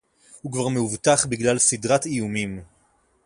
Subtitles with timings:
[0.41, 2.63] הוא כבר מאובטח בגלל סדרת איומים